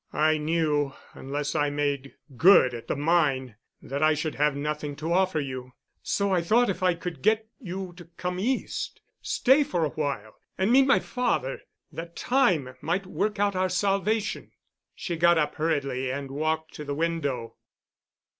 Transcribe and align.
I 0.13 0.39
knew 0.39 0.95
unless 1.13 1.53
I 1.53 1.69
made 1.69 2.15
good 2.35 2.73
at 2.73 2.87
the 2.87 2.95
mine 2.95 3.57
that 3.83 4.01
I 4.01 4.15
should 4.15 4.33
have 4.33 4.55
nothing 4.55 4.95
to 4.95 5.13
offer 5.13 5.39
you. 5.39 5.73
So 6.01 6.33
I 6.33 6.41
thought 6.41 6.71
if 6.71 6.81
I 6.81 6.95
could 6.95 7.21
get 7.21 7.47
you 7.59 7.93
to 7.97 8.05
come 8.17 8.39
East, 8.39 9.01
stay 9.21 9.63
for 9.63 9.85
a 9.85 9.89
while, 9.89 10.39
and 10.57 10.71
meet 10.71 10.87
my 10.87 10.97
father, 10.97 11.61
that 11.91 12.15
time 12.15 12.75
might 12.81 13.05
work 13.05 13.37
out 13.37 13.55
our 13.55 13.69
salvation." 13.69 14.53
She 14.95 15.17
got 15.17 15.37
up 15.37 15.53
hurriedly 15.53 16.09
and 16.11 16.31
walked 16.31 16.73
to 16.73 16.83
the 16.83 16.95
window. 16.95 17.57